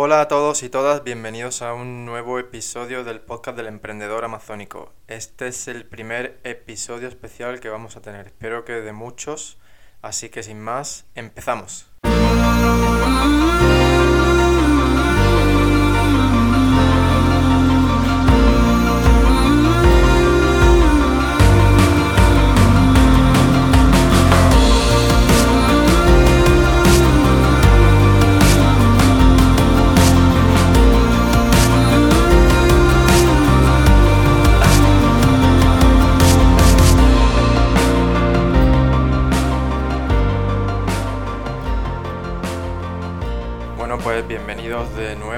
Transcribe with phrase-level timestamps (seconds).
[0.00, 4.92] Hola a todos y todas, bienvenidos a un nuevo episodio del podcast del emprendedor amazónico.
[5.08, 9.58] Este es el primer episodio especial que vamos a tener, espero que de muchos,
[10.00, 11.90] así que sin más, empezamos.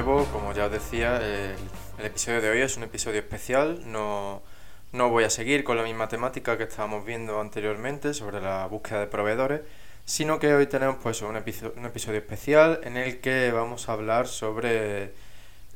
[0.03, 1.55] Como ya os decía, el,
[1.99, 3.81] el episodio de hoy es un episodio especial.
[3.85, 4.41] No,
[4.93, 9.01] no voy a seguir con la misma temática que estábamos viendo anteriormente sobre la búsqueda
[9.01, 9.61] de proveedores,
[10.03, 13.93] sino que hoy tenemos pues un episodio, un episodio especial en el que vamos a
[13.93, 15.13] hablar sobre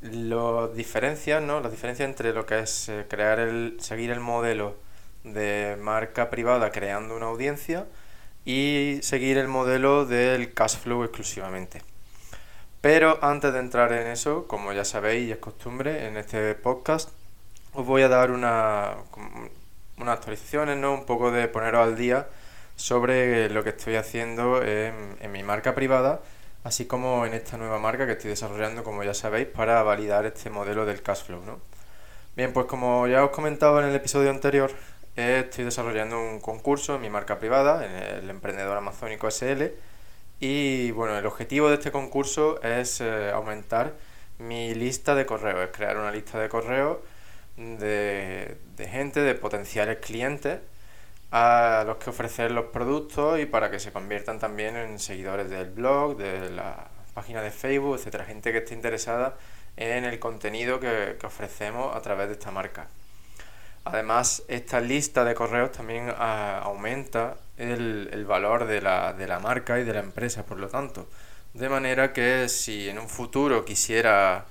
[0.02, 1.60] las diferencias, ¿no?
[1.60, 4.76] Las diferencias entre lo que es eh, crear el, seguir el modelo
[5.24, 7.86] de marca privada creando una audiencia
[8.44, 11.95] y seguir el modelo del cash flow exclusivamente.
[12.86, 17.10] Pero antes de entrar en eso, como ya sabéis y es costumbre en este podcast,
[17.74, 18.94] os voy a dar una,
[19.98, 20.94] unas actualizaciones, ¿no?
[20.94, 22.28] un poco de poneros al día
[22.76, 26.22] sobre lo que estoy haciendo en, mi marca privada,
[26.64, 30.52] así como en esta nueva marca que estoy desarrollando, como ya sabéis, para validar este
[30.52, 31.42] modelo del cash flow.
[31.44, 31.60] ¿no?
[32.36, 34.70] Bien, pues como ya os comentaba en el episodio anterior,
[35.16, 39.72] estoy desarrollando un concurso en mi marca privada, en el Emprendedor Amazónico SL,
[40.40, 43.94] y bueno, el objetivo de este concurso es eh, aumentar
[44.40, 46.98] mi lista de correos, es crear una lista de correos
[47.58, 50.60] de, de gente, de potenciales clientes
[51.32, 55.70] a los que ofrecer los productos y para que se conviertan también en seguidores del
[55.70, 59.38] blog, de la página de Facebook, etcétera, gente que esté interesada
[59.78, 62.88] en el contenido que, ofrecemos a través de esta marca.
[63.84, 69.40] Además, esta lista de correos también a, aumenta el, el valor de la, de la,
[69.40, 71.08] marca y de la empresa, por lo tanto.
[71.54, 74.46] De manera que si en un futuro quisiera,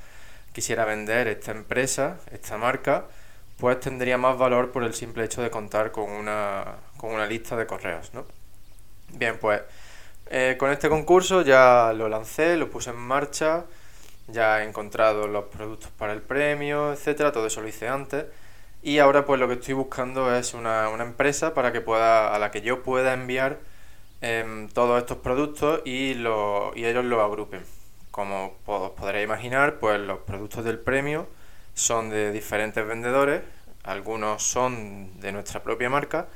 [0.53, 3.06] quisiera vender esta empresa, esta marca,
[3.59, 7.56] pues tendría más valor por el simple hecho de contar con una, con una lista
[7.56, 8.12] de correos.
[8.14, 8.25] ¿no?
[9.10, 9.60] Bien, pues
[10.31, 13.64] eh, con este concurso ya lo lancé, lo puse en marcha,
[14.28, 18.25] ya he encontrado los productos para el premio, etcétera, todo eso lo hice antes
[18.84, 22.38] y ahora pues lo que estoy buscando es una, una empresa para que pueda, a
[22.38, 23.58] la que yo pueda enviar
[24.20, 27.62] eh, todos estos productos y, lo, y ellos los agrupen.
[28.10, 31.26] Como os podréis imaginar, pues los productos del premio
[31.72, 33.42] son de diferentes vendedores,
[33.84, 36.28] algunos son de nuestra propia marca,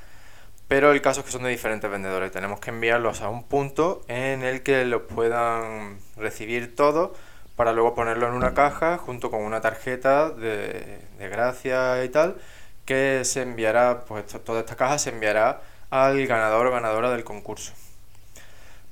[0.69, 2.33] pero el caso es que son de diferentes vendedores.
[2.33, 7.11] Tenemos que enviarlos a un punto en el que los puedan recibir todos
[7.59, 12.39] para luego ponerlo en una caja junto con una tarjeta de, de gracia y tal,
[12.87, 15.61] que se enviará, pues toda esta caja se enviará
[15.91, 17.75] al ganador o ganadora del concurso.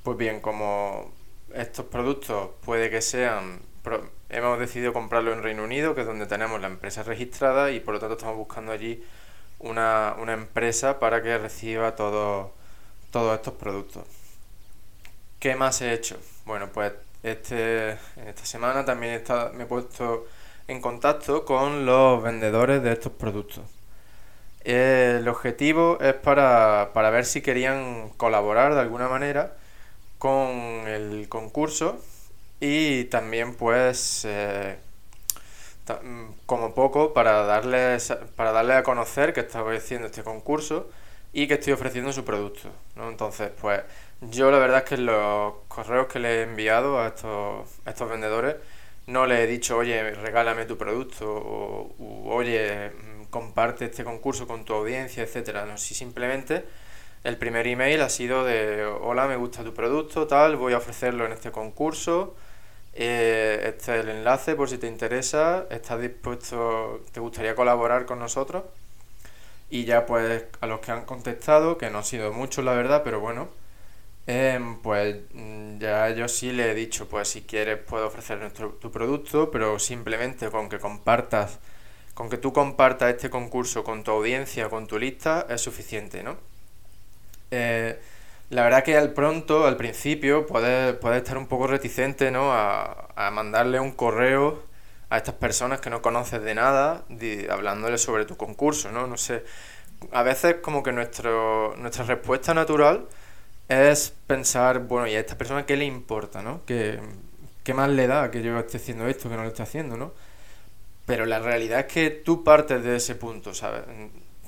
[0.02, 1.10] Pues bien, como
[1.54, 3.60] estos productos puede que sean,
[4.28, 7.94] hemos decidido comprarlo en Reino Unido, que es donde tenemos la empresa registrada y por
[7.94, 9.02] lo tanto estamos buscando allí
[9.60, 12.50] una, una empresa para que reciba todos
[13.10, 14.04] todos estos productos.
[15.38, 16.18] ¿Qué más he hecho?
[16.44, 16.92] Bueno, pues
[17.26, 19.22] este, esta semana también
[19.54, 20.26] me he puesto
[20.68, 23.64] en contacto con los vendedores de estos productos.
[24.64, 29.56] El objetivo es para, para ver si querían colaborar de alguna manera
[30.18, 30.48] con
[30.88, 32.00] el concurso
[32.60, 34.76] y también pues eh,
[36.46, 40.88] como poco para darles para darle a conocer que estoy haciendo este concurso
[41.32, 43.08] y que estoy ofreciendo su producto ¿no?
[43.08, 43.82] entonces pues
[44.20, 48.56] yo la verdad es que los correos que le he enviado a estos, estos vendedores
[49.06, 52.92] no le he dicho, oye, regálame tu producto o oye,
[53.30, 55.66] comparte este concurso con tu audiencia, etcétera.
[55.66, 56.64] No, si simplemente
[57.24, 61.26] el primer email ha sido de, hola, me gusta tu producto, tal, voy a ofrecerlo
[61.26, 62.34] en este concurso.
[62.94, 68.18] Eh, este es el enlace por si te interesa, estás dispuesto, te gustaría colaborar con
[68.18, 68.64] nosotros.
[69.70, 73.02] Y ya pues a los que han contestado, que no han sido muchos la verdad,
[73.04, 73.48] pero bueno,
[74.26, 78.70] Em, pues mm, ya yo sí le he dicho, pues si quieres puedo ofrecer nuestro,
[78.70, 81.60] tu producto, pero simplemente con que compartas,
[82.14, 86.36] con que tú compartas este concurso con tu audiencia, con tu lista, es suficiente, ¿no?
[87.52, 88.00] Eh,
[88.50, 92.52] la verdad que al pronto, al principio, puedes, puedes estar un poco reticente, ¿no?
[92.52, 94.64] A, a, mandarle un correo
[95.10, 99.06] a estas personas que no conoces de nada, de, hablándoles sobre tu concurso, ¿no?
[99.06, 99.44] No sé,
[100.12, 103.08] a veces como que nuestro, nuestra respuesta natural
[103.68, 106.64] es pensar, bueno, ¿y a esta persona qué le importa, no?
[106.66, 107.00] ¿Qué,
[107.64, 110.12] ¿qué más le da que yo esté haciendo esto que no lo esté haciendo, no?
[111.06, 113.82] Pero la realidad es que tú partes de ese punto, ¿sabes?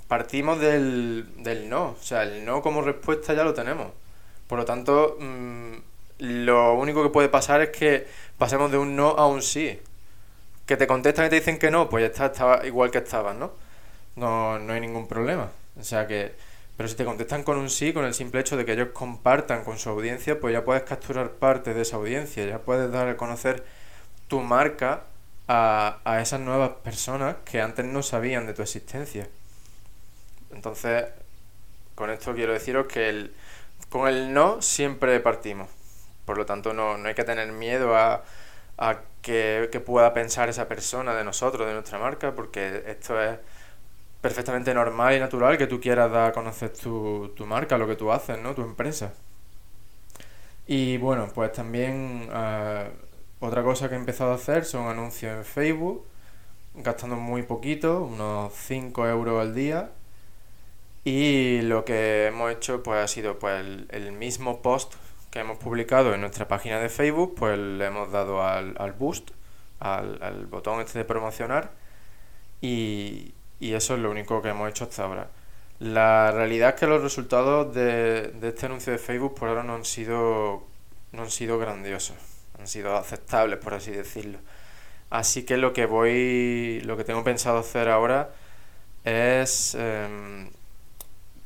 [0.08, 3.92] Partimos del, del no, o sea, el no como respuesta ya lo tenemos.
[4.46, 5.74] Por lo tanto, mm,
[6.18, 8.06] lo único que puede pasar es que
[8.38, 9.78] pasemos de un no a un sí.
[10.66, 13.36] Que te contestan y te dicen que no, pues ya está, estaba igual que estabas,
[13.36, 13.52] ¿no?
[14.16, 15.50] No, no hay ningún problema.
[15.78, 16.34] O sea que
[16.78, 19.64] pero si te contestan con un sí, con el simple hecho de que ellos compartan
[19.64, 23.16] con su audiencia, pues ya puedes capturar parte de esa audiencia, ya puedes dar a
[23.16, 23.64] conocer
[24.28, 25.02] tu marca
[25.48, 29.28] a, a esas nuevas personas que antes no sabían de tu existencia.
[30.52, 31.06] Entonces,
[31.96, 33.34] con esto quiero deciros que el,
[33.88, 35.68] con el no siempre partimos.
[36.26, 38.22] Por lo tanto, no, no hay que tener miedo a,
[38.76, 43.36] a que, que pueda pensar esa persona de nosotros, de nuestra marca, porque esto es
[44.20, 47.96] perfectamente normal y natural que tú quieras dar a conocer tu, tu marca, lo que
[47.96, 48.54] tú haces, ¿no?
[48.54, 49.12] Tu empresa.
[50.68, 52.90] Y bueno, pues también eh,
[53.40, 56.04] otra cosa que he empezado a hacer son anuncios en Facebook,
[56.74, 59.90] gastando muy poquito, unos 5 euros al día.
[61.04, 64.94] Y lo que hemos hecho pues ha sido pues el, mismo post
[65.30, 69.30] que hemos publicado en nuestra página de Facebook, pues le hemos dado al, al boost,
[69.80, 71.72] al, al botón este de promocionar.
[72.60, 75.28] Y, y eso es lo único que hemos hecho hasta ahora.
[75.80, 79.84] La realidad es que los resultados de, este anuncio de Facebook por ahora no han
[79.84, 80.66] sido
[81.12, 82.16] no han sido grandiosos,
[82.58, 84.38] han sido aceptables por así decirlo.
[85.10, 88.30] Así que lo que voy, lo que tengo pensado hacer ahora
[89.04, 90.50] es em,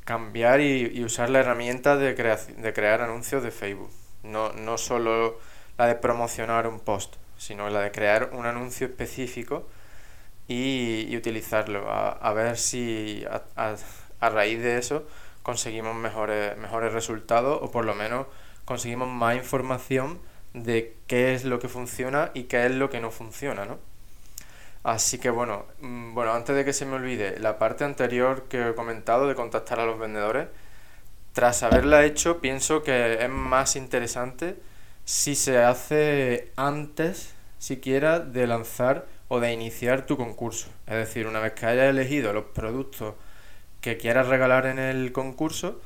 [0.05, 3.91] cambiar y, usar la herramienta de, de crear anuncios de Facebook.
[4.25, 5.39] No, no solo
[5.79, 9.69] la de promocionar un post, sino la de crear un anuncio específico
[10.53, 13.77] y, utilizarlo, a, ver si a,
[14.21, 15.05] a, raíz de eso
[15.43, 18.27] conseguimos mejores, mejores resultados o por lo menos
[18.65, 20.21] conseguimos más información
[20.55, 23.79] de qué es lo que funciona y qué es lo que no funciona, ¿no?
[24.85, 28.71] Así que bueno, mm, bueno, antes de que se me olvide, la parte anterior que
[28.71, 30.49] he comentado de contactar a los vendedores,
[31.33, 34.57] tras haberla hecho, pienso que es más interesante
[35.05, 40.69] si se hace antes siquiera de lanzar o de iniciar tu concurso.
[40.87, 43.15] Es decir, una vez que hayas elegido los productos
[43.81, 45.81] que quieras regalar en el concurso,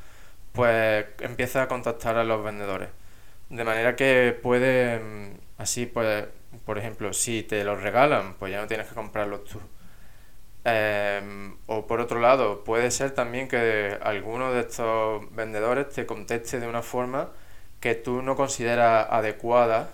[0.53, 2.89] pues empieza a contactar a los vendedores.
[3.51, 6.27] De manera que puede, mm, así pues,
[6.65, 9.61] por ejemplo, si te los regalan, pues ya no tienes que comprarlos tú.
[10.65, 16.59] Em, o por otro lado, puede ser también que alguno de estos vendedores te conteste
[16.59, 17.31] de una forma
[17.81, 19.91] que tú no consideras adecuada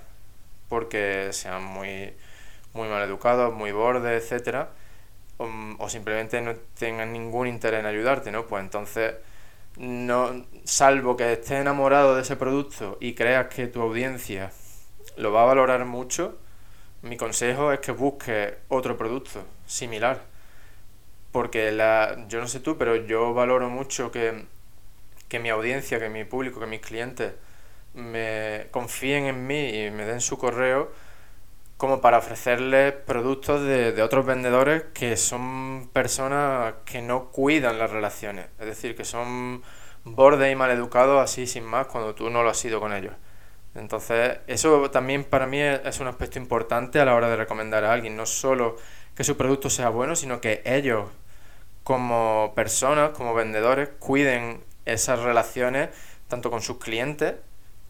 [0.68, 2.14] porque sean muy
[2.74, 4.70] muy mal educados, muy bordes, etcétera,
[5.38, 8.46] o, simplemente no tengan ningún interés en ayudarte, ¿no?
[8.46, 9.14] Pues entonces,
[9.76, 14.52] no, salvo que estés enamorado de ese producto y creas que tu audiencia
[15.16, 16.38] lo va a valorar mucho,
[17.02, 20.22] mi consejo es que busques otro producto similar.
[21.32, 24.44] Porque la, yo no sé tú, pero yo valoro mucho que,
[25.28, 27.32] que mi audiencia, que mi público, que mis clientes
[27.94, 30.92] me confíen en mí y me den su correo
[31.82, 38.46] como para ofrecerles productos de, otros vendedores que son personas que no cuidan las relaciones,
[38.60, 39.64] es decir, que son
[40.04, 43.14] bordes y maleducados así sin más cuando tú no lo has sido con ellos.
[43.74, 47.92] Entonces, eso también para mí es un aspecto importante a la hora de recomendar a
[47.92, 48.76] alguien, no solo
[49.16, 51.06] que su producto sea bueno, sino que ellos
[51.82, 55.88] como personas, como vendedores, cuiden esas relaciones
[56.28, 57.34] tanto con sus clientes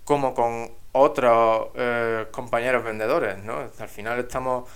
[0.05, 3.71] como con otros eh, compañeros vendedores, ¿no?
[3.79, 4.69] Al final estamos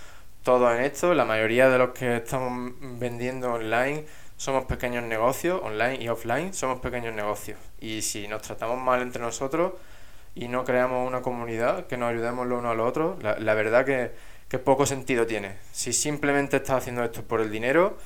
[0.43, 4.05] todos en esto, la mayoría de los que estamos vendiendo online
[4.37, 7.59] somos pequeños negocios, online y offline, somos pequeños negocios.
[7.79, 9.73] Y si nos tratamos mal entre nosotros
[10.35, 14.11] y no creamos una comunidad, que nos ayudemos los unos a los la verdad que,
[14.47, 15.57] que, poco sentido tiene.
[15.71, 17.97] Si simplemente estás haciendo esto por el dinero,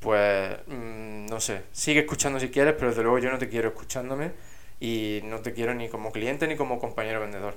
[0.00, 3.68] pues mm, no sé, sigue escuchando si quieres, pero desde luego yo no te quiero
[3.68, 4.32] escuchándome
[4.80, 7.54] y no te quiero ni como cliente ni como compañero vendedor.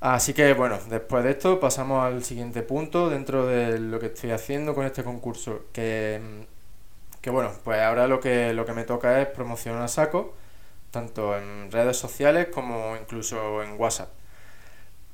[0.00, 4.30] Así que bueno, después de esto pasamos al siguiente punto dentro de lo que estoy
[4.30, 6.20] haciendo con este concurso, que,
[7.20, 10.34] que bueno, pues ahora lo que, lo que me toca es promocionar a saco,
[10.92, 14.10] tanto en redes sociales como incluso en WhatsApp.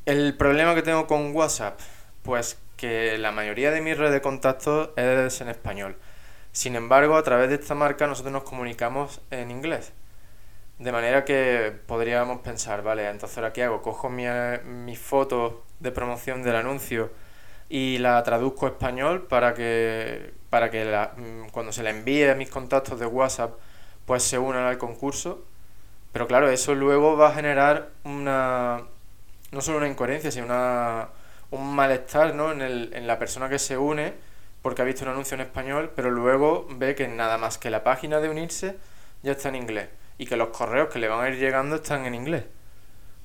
[0.05, 1.81] El problema que tengo con WhatsApp,
[2.23, 5.97] pues que la mayoría de mis redes de contactos es en español.
[6.53, 9.93] Sin embargo, a través de esta marca nosotros nos comunicamos en inglés.
[10.79, 14.25] De manera que podríamos pensar, vale, entonces ahora qué hago, cojo mi,
[14.65, 17.11] mi foto de promoción del anuncio
[17.69, 22.29] y la traduzco a español para que, para que la, mm, cuando se la envíe
[22.29, 23.55] a mis contactos de WhatsApp,
[24.07, 25.45] pues se unan al concurso.
[26.13, 28.83] Pero claro, eso luego va a generar una,
[29.53, 31.09] no solo una incoherencia, sino una,
[31.51, 32.53] un malestar ¿no?
[32.53, 34.15] en, el, en la persona que se une
[34.63, 37.85] porque ha visto un anuncio en español, pero luego ve que nada más que la
[37.85, 38.77] página de unirse
[39.23, 42.07] ya está en inglés y que los correos que le van a ir llegando están
[42.07, 42.45] en inglés.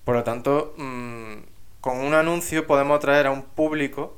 [0.03, 1.33] Por lo tanto, mm,
[1.81, 4.17] con un anuncio podemos atraer a un público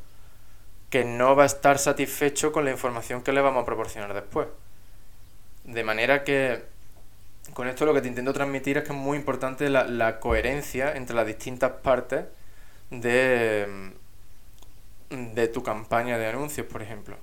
[0.90, 4.48] que no va a estar satisfecho con la información que le vamos a proporcionar después.
[5.64, 6.64] De manera que
[7.54, 10.96] con esto lo que te intento transmitir es que es muy importante la, la coherencia
[10.96, 12.26] entre las distintas partes
[12.90, 13.92] de,
[15.10, 17.18] de tu campaña de anuncios, por ejemplo.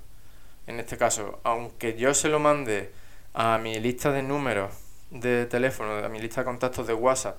[0.67, 2.91] En este caso, aunque yo se lo mande
[3.33, 4.71] a mi lista de números
[5.11, 7.37] de teléfono, a mi lista de contactos de WhatsApp,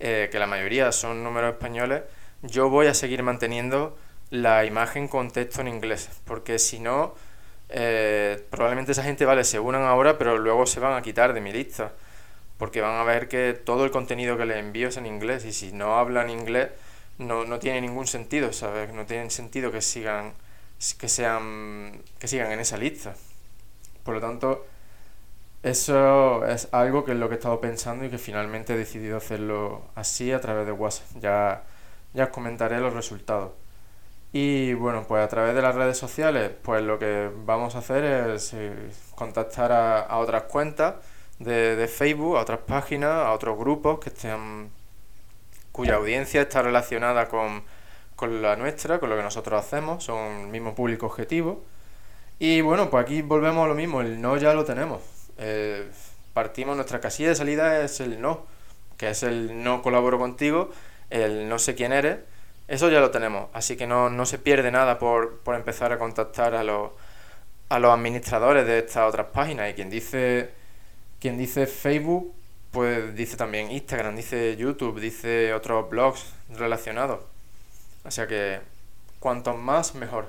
[0.00, 2.02] eh, que la mayoría son números españoles,
[2.42, 3.96] yo voy a seguir manteniendo
[4.30, 7.14] la imagen con texto en inglés, porque si no,
[7.68, 11.40] eh, probablemente esa gente, vale, se unan ahora, pero luego se van a quitar de
[11.40, 11.92] mi lista,
[12.58, 15.52] porque van a ver que todo el contenido que les envío es en inglés, y
[15.52, 16.70] si no hablan inglés,
[17.18, 18.92] no, no tiene ningún sentido, ¿sabes?
[18.92, 20.32] No tiene sentido que sigan,
[20.98, 23.14] que sean, que sigan en esa lista.
[24.04, 24.66] Por lo tanto,
[25.64, 29.16] eso es algo que es lo que he estado pensando y que finalmente he decidido
[29.16, 31.06] hacerlo así a través de WhatsApp.
[31.20, 31.64] Ya,
[32.14, 33.52] ya os comentaré los resultados.
[34.32, 38.04] Y bueno, pues a través de las redes sociales, pues lo que vamos a hacer
[38.04, 38.72] es eh,
[39.14, 40.96] contactar a, a, otras cuentas
[41.38, 44.70] de, de Facebook, a otras páginas, a otros grupos que estén
[45.74, 47.64] cuya audiencia está relacionada con,
[48.40, 51.64] la nuestra, con lo que nosotros hacemos, son el mismo público objetivo.
[52.38, 55.02] Y bueno, pues aquí volvemos a lo mismo, el no ya lo tenemos.
[55.38, 55.88] Eh,
[56.32, 58.46] partimos, nuestra casilla de salida es el no,
[58.96, 60.70] que es el no colaboro contigo,
[61.10, 62.18] el no sé quién eres,
[62.66, 65.98] eso ya lo tenemos, así que no, no se pierde nada por, por empezar a
[65.98, 66.92] contactar a los,
[67.68, 69.70] a los administradores de estas otras páginas.
[69.70, 70.50] Y quien dice,
[71.20, 72.34] quien dice Facebook,
[72.70, 77.20] pues dice también Instagram, dice YouTube, dice otros blogs relacionados.
[78.04, 78.60] O sea que
[79.20, 80.26] cuanto más mejor.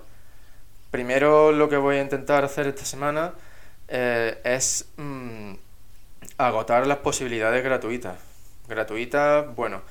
[0.91, 3.33] Primero lo que voy a intentar hacer esta semana
[3.87, 5.53] eh, es mm,
[6.37, 8.17] agotar las posibilidades gratuitas.
[8.67, 9.81] Gratuitas, bueno,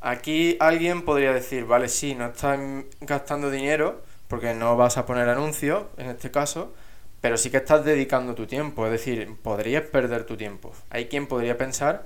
[0.00, 2.58] aquí alguien podría decir, vale, sí, no estás
[3.00, 6.72] gastando dinero porque no vas a poner anuncios, en este caso,
[7.20, 10.74] pero sí que estás dedicando tu tiempo, es decir, podrías perder tu tiempo.
[10.90, 12.04] Hay quien podría pensar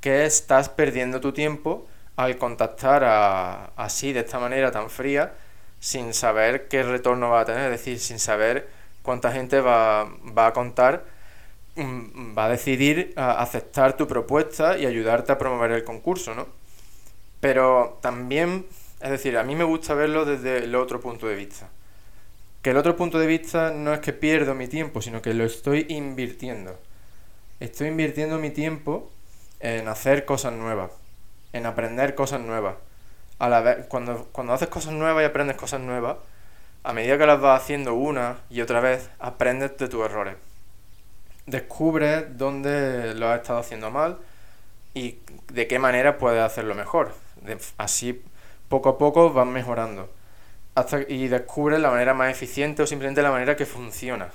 [0.00, 5.34] que estás perdiendo tu tiempo al contactar a, así, de esta manera tan fría,
[5.80, 8.68] sin saber qué retorno va a tener, es decir, sin saber
[9.04, 11.04] cuánta gente va, va a contar,
[11.76, 16.48] mm, va a decidir a aceptar tu propuesta y ayudarte a promover el concurso, ¿no?
[17.40, 18.66] Pero también,
[19.00, 21.68] es decir, a mí me gusta verlo desde el otro punto de vista
[22.64, 25.44] que el otro punto de vista no es que pierdo mi tiempo, sino que lo
[25.44, 26.80] estoy invirtiendo.
[27.60, 29.10] Estoy invirtiendo mi tiempo
[29.60, 30.90] en hacer cosas nuevas,
[31.52, 32.76] en aprender cosas nuevas.
[33.38, 36.16] A la vez, cuando, cuando haces cosas nuevas y aprendes cosas nuevas,
[36.84, 40.36] a medida que las vas haciendo una y otra vez, aprendes de tus errores.
[41.46, 44.18] Descubres dónde lo has estado haciendo mal
[44.92, 45.18] y
[45.50, 47.12] de qué manera puedes hacerlo mejor.
[47.78, 48.22] así,
[48.68, 50.10] poco a poco vas mejorando
[50.74, 54.28] hasta, y descubres la manera más eficiente o simplemente la manera que funciona.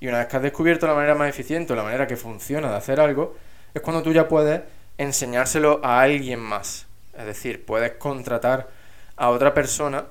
[0.00, 2.70] Y una vez que has descubierto la manera más eficiente o la manera que funciona
[2.70, 3.36] de hacer algo,
[3.72, 4.62] es cuando tú ya puedes
[4.98, 6.86] enseñárselo a alguien más.
[7.16, 8.68] Es decir, puedes contratar
[9.16, 10.06] a otra persona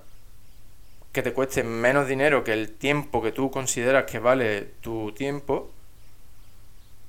[1.11, 5.69] que te cueste menos dinero que el tiempo que tú consideras que vale tu tiempo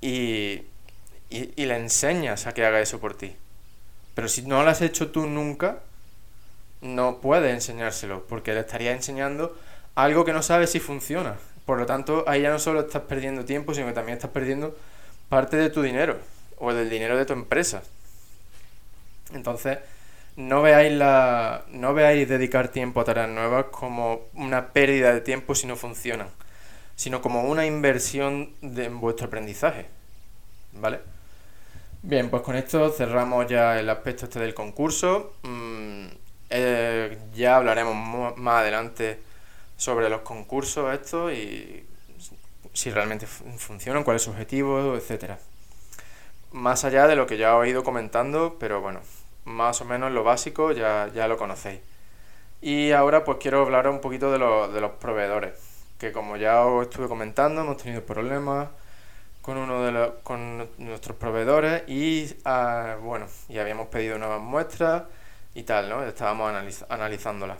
[0.00, 0.62] y,
[1.30, 3.36] y, le enseñas a que haga eso por ti.
[4.14, 5.78] Pero si no lo has hecho tú nunca,
[6.80, 9.56] no puede enseñárselo, porque le estaría enseñando
[9.94, 11.36] algo que no sabe si funciona.
[11.64, 14.76] Por lo tanto, ahí ya no solo estás perdiendo tiempo, sino que también estás perdiendo
[15.28, 16.18] parte de tu dinero
[16.58, 17.82] o del dinero de tu empresa.
[19.32, 19.78] Entonces,
[20.36, 25.54] no veáis la no veáis dedicar tiempo a tareas nuevas como una pérdida de tiempo
[25.54, 26.28] si no funcionan,
[26.96, 29.86] sino como una inversión de, en vuestro aprendizaje.
[30.72, 31.00] ¿Vale?
[32.02, 35.34] Bien, pues con esto cerramos ya el aspecto este del concurso.
[35.42, 36.06] Mm,
[36.50, 39.20] eh, ya hablaremos más adelante
[39.76, 41.86] sobre los concursos estos y
[42.72, 45.38] si realmente funcionan, cuál es su objetivo, etcétera.
[46.52, 49.00] Más allá de lo que ya os he ido comentando, pero bueno,
[49.44, 51.80] más o menos lo básico ya, ya lo conocéis.
[52.60, 54.38] Y ahora pues quiero hablar un poquito de,
[54.72, 55.54] de los proveedores,
[55.98, 58.68] que como ya os estuve comentando, hemos tenido problemas
[59.42, 65.02] con uno de los, con nuestros proveedores y ah, bueno, y habíamos pedido nuevas muestras
[65.54, 66.04] y tal, ¿no?
[66.04, 67.58] Estábamos analiz analizándolas.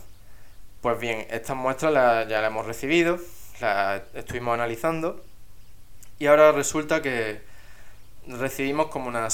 [0.81, 1.93] Pues bien, estas muestras
[2.27, 3.19] ya las hemos recibido,
[3.59, 5.21] las estuvimos analizando
[6.19, 7.41] y ahora resulta que
[8.27, 9.33] recibimos como unas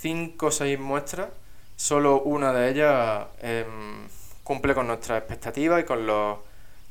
[0.00, 1.28] 5 o 6 muestras
[1.76, 4.08] solo una de ellas em,
[4.42, 6.38] cumple con nuestras expectativas y con los,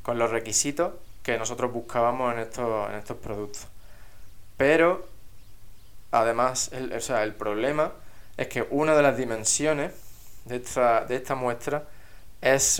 [0.02, 3.68] con los requisitos que nosotros buscábamos en estos, en estos productos.
[4.58, 5.08] Pero,
[6.12, 7.92] además, el, o sea, el problema
[8.38, 9.94] es que una de las dimensiones
[10.46, 11.84] de esta, de esta muestra
[12.42, 12.76] es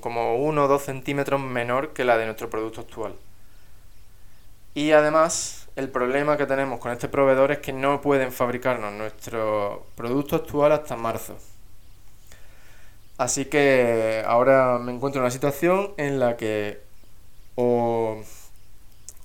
[0.00, 3.14] como 1 o 2 centímetros menor que la de nuestro producto actual.
[4.74, 9.86] Y además, el problema que tenemos con este proveedor es que no pueden fabricarnos nuestro
[9.94, 11.36] producto actual hasta marzo.
[13.18, 16.80] Así que ahora me encuentro en una situación en la que
[17.54, 18.22] o,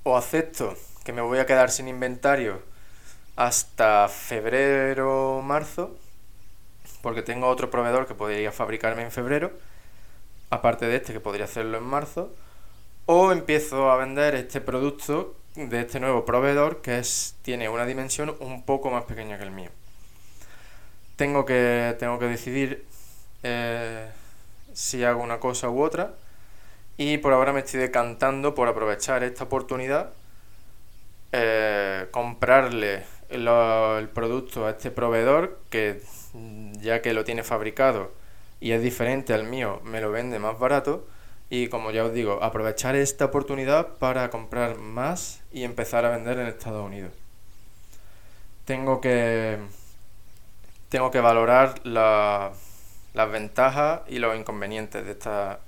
[0.04, 2.62] o acepto que me voy a quedar sin inventario
[3.36, 5.96] hasta febrero o marzo,
[7.02, 9.52] porque tengo otro proveedor que podría fabricarme en febrero,
[10.50, 12.34] aparte de este que podría hacerlo en marzo,
[13.06, 18.36] o empiezo a vender este producto de este nuevo proveedor que es, tiene una dimensión
[18.40, 19.72] un poco más pequeña que el mío.
[21.16, 22.86] Tengo que, tengo que decidir
[23.42, 24.08] eh,
[24.74, 26.14] si hago una cosa u otra
[26.96, 30.12] y por ahora me estoy decantando por aprovechar esta oportunidad,
[31.32, 36.02] eh, comprarle el producto a este proveedor que
[36.80, 38.12] ya que lo tiene fabricado
[38.60, 41.08] y es diferente al mío, me lo vende más barato
[41.50, 46.40] y como ya os digo, aprovechar esta oportunidad para comprar más y empezar a vender
[46.40, 47.12] en Estados Unidos.
[48.66, 49.58] Tengo que
[50.90, 52.52] tengo que valorar las
[53.32, 55.60] ventajas y los inconvenientes de esta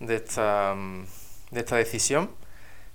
[0.00, 0.74] de esta
[1.50, 2.30] de esta decisión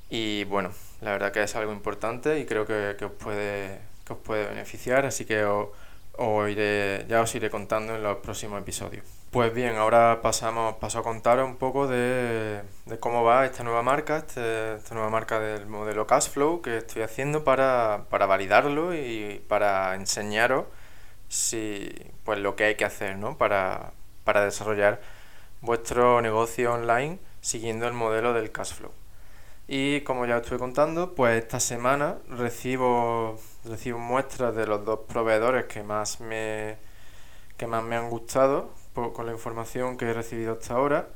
[0.09, 4.19] y bueno, la verdad que es algo importante y creo que, os puede que os
[4.19, 5.69] puede beneficiar, así que os,
[6.17, 9.05] ya os iré contando en los próximos episodios.
[9.31, 12.61] Pues bien, ahora pasamos, paso a contaros un poco de,
[12.99, 17.43] cómo va esta nueva marca, este, esta nueva marca del modelo Cashflow que estoy haciendo
[17.45, 20.65] para, validarlo y para enseñaros
[21.29, 21.89] si,
[22.25, 23.37] pues, lo que hay que hacer ¿no?
[23.37, 23.93] para,
[24.25, 25.01] para desarrollar
[25.61, 28.91] vuestro negocio online siguiendo el modelo del Cashflow.
[29.67, 35.01] Y como ya os estuve contando, pues esta semana recibo, recibo muestras de los dos
[35.07, 36.77] proveedores que más me,
[37.57, 41.09] que más me han gustado con la información que he recibido hasta ahora.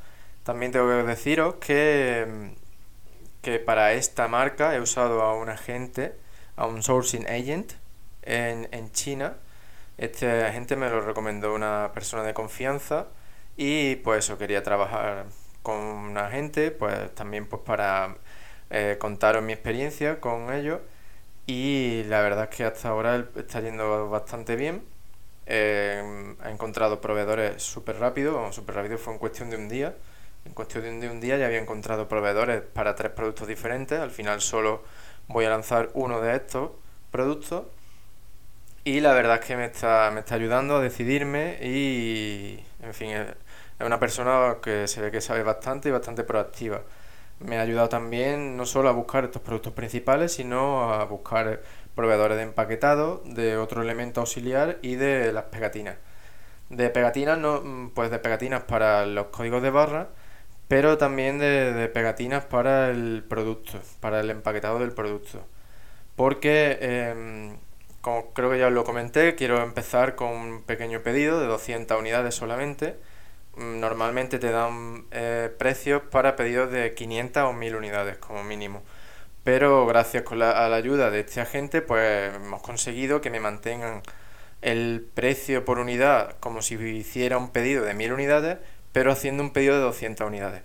[0.43, 2.53] También tengo que deciros que,
[3.41, 6.15] que para esta marca he usado a un agente,
[6.55, 7.73] a un sourcing agent
[8.21, 9.38] en, en China.
[9.97, 13.08] Este agente me lo recomendó una persona de confianza
[13.58, 15.25] y pues eso, quería trabajar
[15.63, 18.15] con un agente, pues también pues para
[18.69, 20.79] eh, contaros mi experiencia con ellos
[21.47, 24.84] y la verdad es que hasta ahora está yendo bastante bien
[25.47, 29.95] eh, ha encontrado proveedores súper rápido, súper rápido fue en cuestión de un día.
[30.45, 33.99] En cuestión de un día ya había encontrado proveedores para tres productos diferentes.
[33.99, 34.84] Al final solo
[35.27, 36.71] voy a lanzar uno de estos
[37.12, 37.65] productos.
[38.84, 43.10] Y la verdad es que me está, me está ayudando a decidirme y, en fin,
[43.10, 43.25] es
[43.79, 46.81] una persona que se ve que sabe bastante y bastante proactiva.
[47.39, 51.62] Me ha ayudado también no solo a buscar estos productos principales, sino a buscar
[51.95, 55.98] proveedores de empaquetado, de otro elemento auxiliar y de las pegatinas.
[56.69, 60.10] De pegatinas, no, mm, pues de pegatinas para los códigos de barra,
[60.67, 65.45] pero también de, pegatinas para el producto, para el empaquetado del producto.
[66.15, 67.58] Porque, em,
[68.02, 72.00] como creo que ya os lo comenté, quiero empezar con un pequeño pedido de 200
[72.00, 72.98] unidades solamente.
[73.58, 78.84] Mm, normalmente te dan eh, precios para pedidos de 500 o 1000 unidades como mínimo
[79.46, 80.36] pero gracias a
[80.70, 84.02] la ayuda de este agente pues hemos conseguido que me mantengan
[84.63, 88.58] el precio por unidad como si hiciera un pedido de 1000 unidades,
[88.91, 90.63] pero haciendo un pedido de 200 unidades.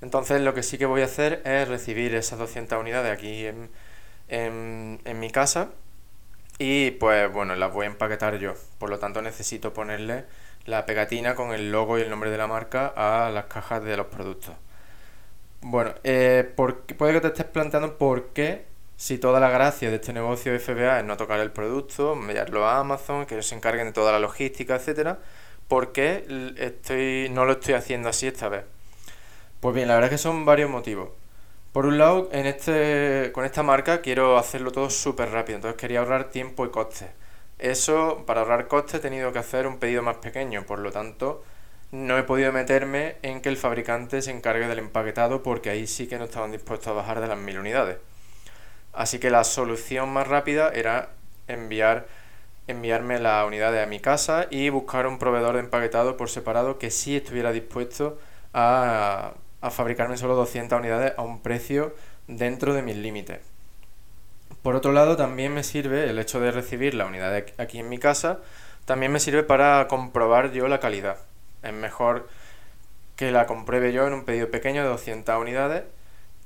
[0.00, 3.68] Entonces lo que sí que voy a hacer es recibir esas 200 unidades aquí en,
[4.28, 5.70] en mi casa
[6.60, 8.54] y pues bueno, las voy a empaquetar yo.
[8.78, 10.24] Por lo tanto necesito ponerle
[10.68, 13.96] la pegatina con el logo y el nombre de la marca a las cajas de
[13.96, 14.54] los productos.
[15.62, 20.12] Bueno, eh, puede que te estés planteando por qué, si toda la gracia de este
[20.12, 23.92] negocio FBA es no tocar el producto, enviarlo a Amazon, que ellos se encarguen de
[23.92, 25.18] toda la logística, etcétera,
[25.68, 26.26] ¿por qué
[26.58, 28.64] estoy, no lo estoy haciendo así esta vez?
[29.60, 31.10] Pues bien, la verdad es que son varios motivos.
[31.72, 36.00] Por un lado, en este, con esta marca quiero hacerlo todo súper rápido, entonces quería
[36.00, 37.08] ahorrar tiempo y costes.
[37.58, 41.42] Eso, para ahorrar costes, he tenido que hacer un pedido más pequeño, por lo tanto,
[41.90, 46.06] no he podido meterme en que el fabricante se encargue del empaquetado porque ahí sí
[46.06, 47.98] que no estaban dispuestos a bajar de las mil unidades.
[48.92, 51.10] Así que la solución más rápida era
[51.48, 52.06] enviar
[52.68, 56.90] enviarme las unidades a mi casa y buscar un proveedor de empaquetado por separado que
[56.90, 58.18] sí estuviera dispuesto
[58.52, 61.94] a, a fabricarme solo 200 unidades a un precio
[62.26, 63.40] dentro de mis límites.
[64.62, 67.98] Por otro lado, también me sirve el hecho de recibir la unidad aquí en mi
[67.98, 68.40] casa
[68.88, 71.18] también me sirve para comprobar yo la calidad.
[71.62, 72.26] Es mejor
[73.16, 75.84] que la compruebe yo en un pedido pequeño de 200 unidades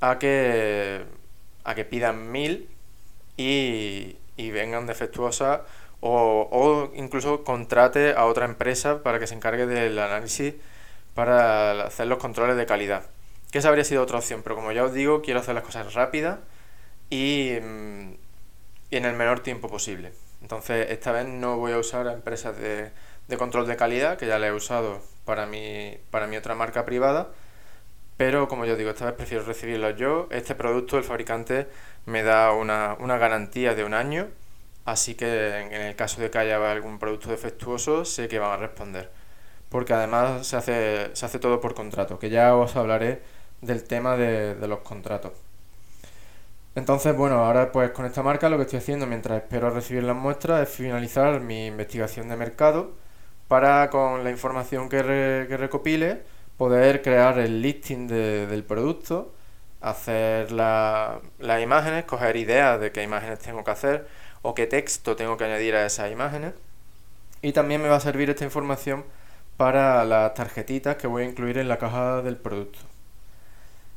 [0.00, 1.04] a que,
[1.62, 2.68] a que pidan 1000
[3.36, 5.60] y, y vengan defectuosas
[6.00, 10.54] o, o, incluso contrate a otra empresa para que se encargue del análisis
[11.14, 13.04] para hacer los controles de calidad.
[13.52, 15.94] Que esa habría sido otra opción, pero como ya os digo, quiero hacer las cosas
[15.94, 16.40] rápidas
[17.12, 18.14] y, mm,
[18.90, 20.12] y en el menor tiempo posible.
[20.42, 22.92] Entonces, esta vez no voy a usar a empresas de,
[23.28, 26.84] de control de calidad, que ya la he usado para mi, para mi otra marca
[26.84, 27.32] privada,
[28.16, 30.28] pero como yo digo, esta vez prefiero recibirlo yo.
[30.30, 31.68] Este producto, el fabricante
[32.06, 34.28] me da una, una garantía de un año,
[34.84, 38.56] así que en el caso de que haya algún producto defectuoso, sé que van a
[38.58, 39.10] responder.
[39.70, 43.22] Porque además se hace, se hace todo por contrato, que ya os hablaré
[43.62, 45.32] del tema de, de los contratos.
[46.74, 50.16] Entonces, bueno, ahora pues con esta marca lo que estoy haciendo mientras espero recibir las
[50.16, 52.92] muestras es finalizar mi investigación de mercado
[53.48, 54.98] para con la información que,
[55.48, 56.22] que recopile
[56.56, 59.34] poder crear el listing del producto,
[59.80, 61.20] hacer las
[61.62, 64.08] imágenes, coger ideas de qué imágenes tengo que hacer
[64.42, 66.54] o qué texto tengo que añadir a esas imágenes.
[67.42, 69.04] Y también me va a servir esta información
[69.56, 72.91] para las tarjetitas que voy a incluir en la caja del producto.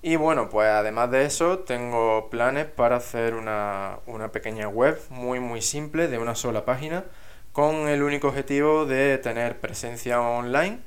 [0.08, 5.40] Y bueno, pues además de eso, tengo planes para hacer una, una, pequeña web muy
[5.40, 7.06] muy simple de una sola página
[7.54, 10.78] con el único objetivo de tener presencia online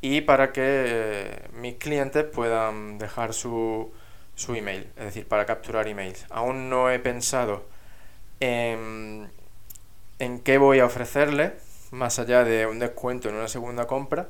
[0.00, 3.92] y para que eh, mis clientes puedan dejar su,
[4.34, 6.26] su email, es decir, para capturar emails.
[6.30, 7.64] Aún no he pensado
[8.40, 9.30] en,
[10.42, 11.52] qué voy a ofrecerles,
[11.92, 14.26] más allá de un descuento en una segunda compra,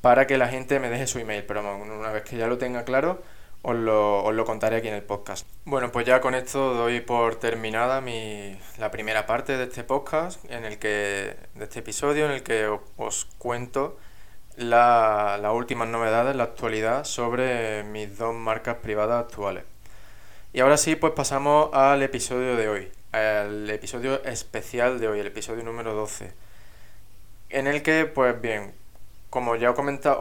[0.00, 1.44] para que la gente me deje su email.
[1.44, 3.22] Pero una vez que ya lo tenga claro,
[3.62, 5.46] os lo, os lo, contaré aquí en el podcast.
[5.64, 10.44] Bueno, pues ya con esto doy por terminada mi, la primera parte de este podcast,
[10.50, 13.98] en el que, de este episodio, en el que os, cuento
[14.56, 19.64] las la últimas novedades, la actualidad sobre mis dos marcas privadas actuales.
[20.52, 25.28] Y ahora sí, pues pasamos al episodio de hoy, al episodio especial de hoy, el
[25.28, 26.32] episodio número 12,
[27.50, 28.74] en el que, pues bien,
[29.32, 29.76] como ya os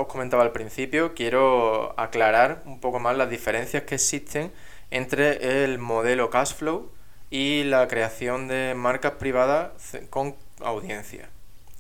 [0.08, 4.54] comentaba, al principio, quiero aclarar un poco más las diferencias que existen
[4.90, 6.90] entre el modelo Cashflow
[7.30, 9.74] y la creación de marcas privadas
[10.10, 11.30] con audiencia,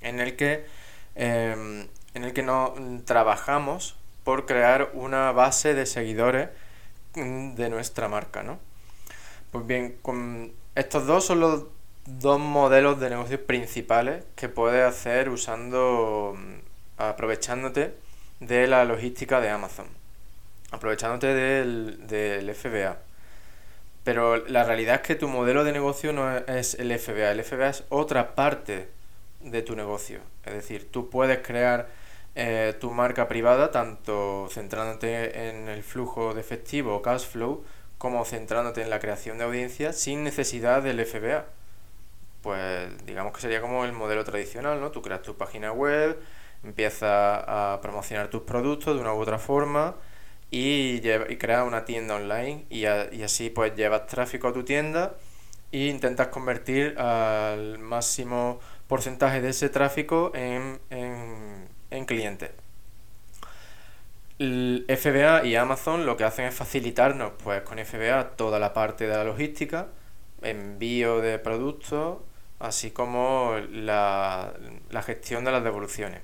[0.01, 0.65] en el que,
[1.15, 2.73] em, en el que no
[3.05, 6.49] trabajamos por crear una base de seguidores
[7.15, 8.59] mm, de nuestra marca, ¿no?
[9.51, 11.63] Pues bien, con estos dos son los
[12.05, 16.35] dos modelos de negocios principales que puedes hacer usando
[17.09, 17.93] aprovechándote
[18.39, 19.87] de la logística de Amazon,
[20.71, 22.97] aprovechándote del, del FBA.
[24.03, 27.69] Pero la realidad es que tu modelo de negocio no es el FBA, el FBA
[27.69, 28.89] es otra parte
[29.41, 30.19] de tu negocio.
[30.45, 31.87] Es decir, tú puedes crear
[32.35, 37.63] eh, tu marca privada tanto centrándote en el flujo de efectivo o cash flow
[37.97, 41.45] como centrándote en la creación de audiencia sin necesidad del FBA.
[42.41, 44.91] Pues digamos que sería como el modelo tradicional, ¿no?
[44.91, 46.19] Tú creas tu página web,
[46.63, 49.95] empieza a promocionar tus productos de una u otra forma
[50.51, 55.15] y, y creas una tienda online y, así pues llevas tráfico a tu tienda
[55.71, 62.51] e intentas convertir al máximo porcentaje de ese tráfico en, en, en clientes.
[64.39, 69.07] El FBA y Amazon lo que hacen es facilitarnos pues con FBA toda la parte
[69.07, 69.87] de la logística,
[70.41, 72.17] envío de productos,
[72.59, 74.53] así como la,
[74.89, 76.21] la gestión de las devoluciones.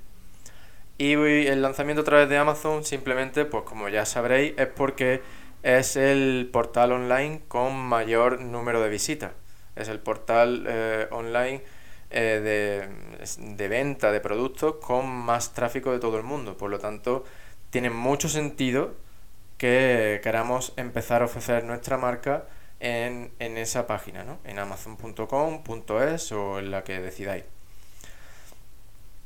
[0.97, 5.21] Y el lanzamiento a través de Amazon simplemente, pues como ya sabréis, es porque
[5.61, 9.31] es el portal online con mayor número de visitas.
[9.75, 11.61] Es el portal eh, online
[12.09, 12.87] eh,
[13.29, 16.57] de, de, venta de productos con más tráfico de todo el mundo.
[16.57, 17.25] Por lo tanto,
[17.69, 18.95] tiene mucho sentido
[19.59, 22.45] que queramos empezar a ofrecer nuestra marca
[22.79, 24.39] en, en esa página, ¿no?
[24.45, 27.43] en amazon.com.es o en la que decidáis.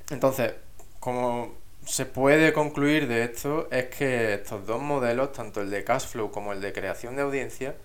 [0.10, 0.54] Entonces,
[1.00, 6.08] como se puede concluir de esto es que estos dos modelos, tanto el de cash
[6.08, 7.76] flow como el de creación de audiencia,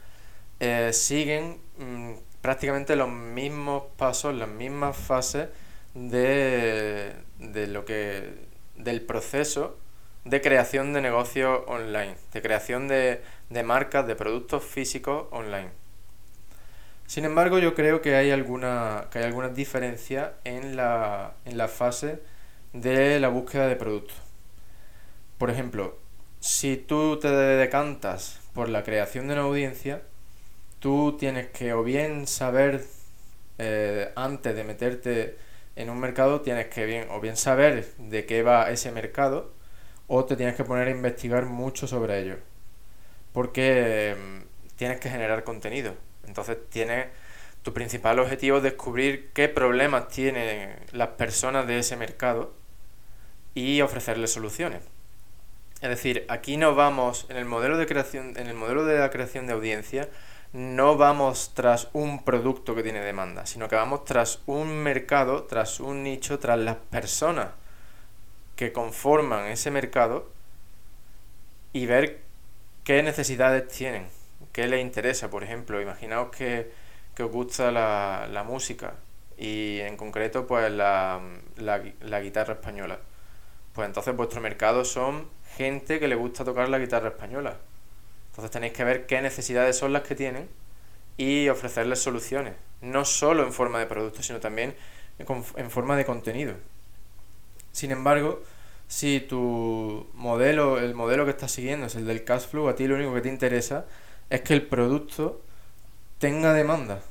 [0.60, 5.48] eh, siguen mm, prácticamente los mismos pasos, las mismas fases
[5.94, 9.78] de, de lo que del proceso
[10.24, 15.70] de creación de negocios online, de creación de, de marcas, de productos físicos online.
[17.06, 21.68] Sin embargo, yo creo que hay alguna, que hay algunas diferencias en la, en la
[21.68, 22.18] fase
[22.80, 24.16] de la búsqueda de productos.
[25.38, 25.98] Por ejemplo,
[26.40, 30.02] si tú te decantas por la creación de una audiencia,
[30.78, 32.84] tú tienes que o bien saber
[33.58, 35.36] eh, antes de meterte
[35.76, 39.52] en un mercado tienes que bien, o bien saber de qué va ese mercado,
[40.06, 42.36] o te tienes que poner a investigar mucho sobre ello.
[43.32, 45.94] Porque mm, tienes que generar contenido.
[46.26, 47.08] Entonces tienes
[47.62, 52.54] tu principal objetivo es descubrir qué problemas tienen las personas de ese mercado
[53.56, 54.82] y ofrecerles soluciones.
[55.80, 59.08] Es decir, aquí no vamos en el modelo de creación, en el modelo de la
[59.08, 60.10] creación de audiencia,
[60.52, 65.80] no vamos tras un producto que tiene demanda, sino que vamos tras un mercado, tras
[65.80, 67.48] un nicho, tras las personas
[68.56, 70.30] que conforman ese mercado
[71.72, 72.20] y ver
[72.84, 74.06] qué necesidades tienen,
[74.52, 75.30] qué les interesa.
[75.30, 76.70] Por ejemplo, imaginaos que,
[77.18, 78.96] os gusta la, música
[79.38, 81.22] y en concreto pues la,
[81.56, 82.98] la guitarra española.
[83.76, 87.58] Pues entonces vuestro mercado son gente que le gusta tocar la guitarra española.
[88.30, 90.48] Entonces tenéis que ver qué necesidades son las que tienen
[91.18, 94.74] y ofrecerles soluciones, no solo en forma de producto, sino también
[95.18, 96.54] en forma de contenido.
[97.72, 98.42] Sin embargo,
[98.88, 102.86] si tu modelo, el modelo que estás siguiendo es el del cash flow, a ti
[102.86, 103.84] lo único que te interesa
[104.30, 105.42] es que el producto
[106.18, 107.02] tenga demanda.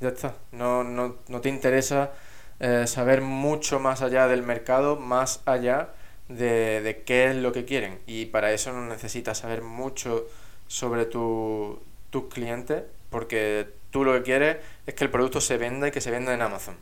[0.00, 0.34] Ya está.
[0.50, 2.12] No, no, no te interesa
[2.60, 5.90] eh, saber mucho más allá del mercado, más allá
[6.28, 8.00] de, de, qué es lo que quieren.
[8.06, 10.26] Y para eso no necesitas saber mucho
[10.66, 15.88] sobre tu, tus clientes, porque tú lo que quieres es que el producto se venda
[15.88, 16.76] y que se venda en Amazon.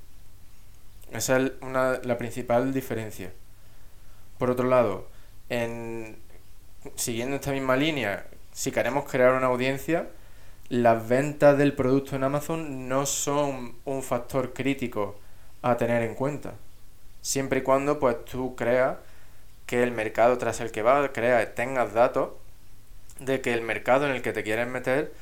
[1.12, 3.32] Esa es una, la principal diferencia.
[4.38, 5.08] Por otro lado,
[5.48, 6.18] en,
[6.96, 10.08] siguiendo esta misma línea, si queremos crear una audiencia,
[10.68, 15.18] las ventas del producto en Amazon no son un factor crítico
[15.64, 16.54] a tener en cuenta.
[17.22, 18.98] Siempre y cuando pues tú creas
[19.66, 22.30] que el mercado tras el que vas, creas, tengas datos
[23.18, 25.12] de que el mercado en el que te quieres meter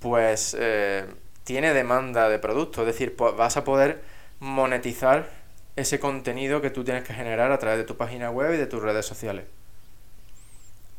[0.00, 1.06] pues eh,
[1.44, 4.02] tiene demanda de producto, es decir, pues, vas a poder
[4.40, 5.28] monetizar
[5.76, 8.66] ese contenido que tú tienes que generar a través de tu página web y de
[8.66, 9.46] tus redes sociales.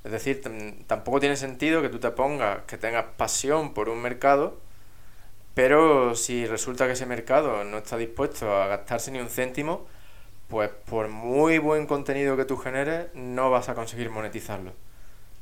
[0.06, 0.42] Es decir,
[0.88, 4.58] tampoco tiene sentido que tú te pongas, que tengas pasión por un mercado,
[5.53, 9.88] pero si resulta que ese mercado no está dispuesto a gastarse ni un céntimo,
[10.47, 14.73] pues por muy buen contenido que tú generes, no vas a conseguir monetizarlo.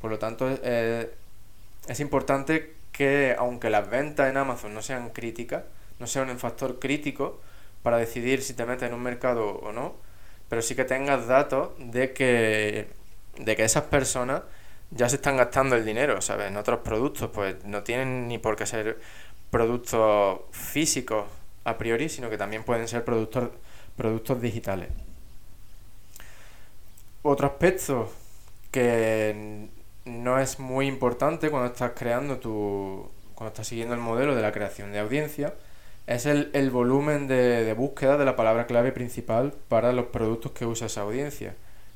[0.01, 5.63] Por lo tanto, es importante que aunque las ventas en Amazon no sean críticas,
[5.99, 7.39] no sean un factor crítico
[7.83, 9.95] para decidir si te metes en un mercado o no,
[10.49, 12.87] pero sí que tengas datos de que,
[13.37, 14.41] de que esas personas
[14.91, 16.47] ya se están gastando el dinero, ¿sabes?
[16.47, 18.99] En otros productos, pues no tienen ni por qué ser
[19.49, 21.25] productos físicos
[21.63, 23.49] a priori, sino que también pueden ser productos,
[23.95, 24.89] productos digitales.
[27.23, 28.09] Otro aspecto
[28.71, 29.67] que
[30.05, 33.09] no es muy importante cuando estás creando tu.
[33.35, 35.53] cuando estás siguiendo el modelo de la creación de audiencia,
[36.07, 40.87] es el, volumen de, búsqueda de la palabra clave principal para los productos que usa
[40.87, 41.55] esa audiencia.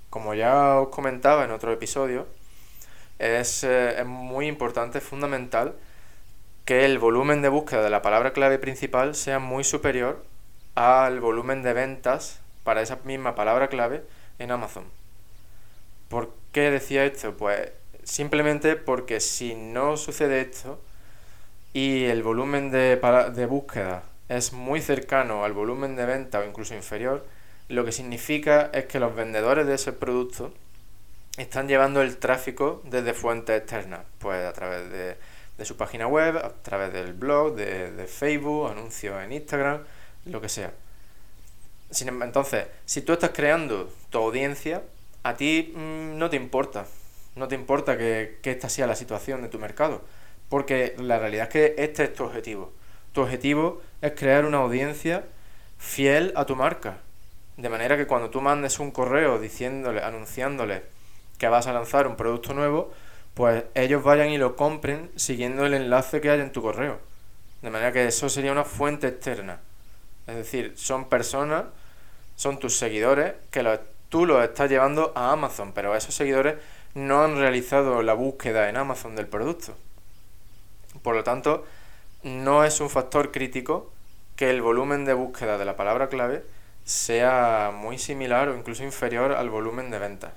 [0.10, 2.28] Como ya os comentaba en otro episodio,
[3.20, 5.76] es, eh, es muy importante, fundamental,
[6.66, 10.24] que el volumen de búsqueda de la palabra clave principal sea muy superior
[10.76, 14.04] al volumen de ventas para esa misma palabra clave
[14.40, 14.86] en Amazon.
[16.10, 17.36] ¿Por qué decía esto?
[17.36, 17.72] Pues
[18.04, 20.80] Simplemente porque si no sucede esto
[21.74, 23.00] y el volumen de,
[23.34, 27.26] de búsqueda es muy cercano al volumen de venta o incluso inferior,
[27.70, 30.52] lo que significa es que los vendedores de ese producto
[31.38, 35.16] están llevando el tráfico desde fuentes externas, pues a través de,
[35.66, 39.84] su página web, a través del blog, de, Facebook, anuncios en Instagram,
[40.26, 40.74] lo que sea.
[41.90, 44.84] Sin, entonces, si tú estás creando tu audiencia,
[45.24, 46.86] a ti mm, no te importa
[47.36, 50.02] no te importa que, esta sea la situación de tu mercado,
[50.50, 52.74] porque la realidad es que este es tu objetivo.
[53.14, 55.26] Tu objetivo es crear una audiencia
[55.78, 56.98] fiel a tu marca,
[57.58, 60.84] de manera que cuando tú mandes un correo diciéndole, anunciándole
[61.38, 62.92] que vas a lanzar un producto nuevo,
[63.34, 67.00] pues ellos vayan y lo compren siguiendo el enlace que hay en tu correo.
[67.62, 69.60] De manera que eso sería una fuente externa.
[70.28, 71.66] Es decir, son personas,
[72.36, 76.56] son tus seguidores que tú los estás llevando a Amazon, pero esos seguidores
[76.94, 79.76] no han realizado la búsqueda en Amazon del producto.
[81.02, 81.66] Por lo tanto,
[82.24, 83.92] no es un factor crítico
[84.36, 86.44] que el volumen de búsqueda de la palabra clave
[86.84, 90.34] sea muy similar o incluso inferior al volumen de ventas.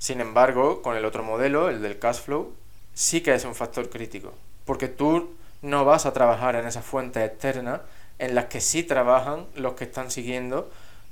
[0.00, 2.54] Sin embargo, con el otro modelo, el del cash flow,
[2.94, 4.32] sí que es un factor crítico,
[4.64, 7.82] porque tú no vas a trabajar en esas fuentes externas
[8.18, 10.70] en las que sí trabajan los que están siguiendo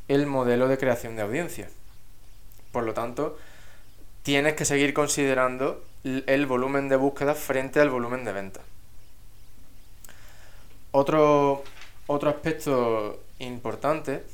[0.08, 1.68] el modelo de creación de audiencia.
[2.72, 3.36] Por lo tanto,
[4.22, 8.60] tienes que seguir considerando el volumen de búsqueda frente al volumen de venta.
[10.92, 11.62] Otro,
[12.06, 14.24] otro aspecto importante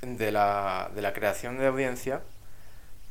[0.00, 2.22] de la, de la creación de audiencia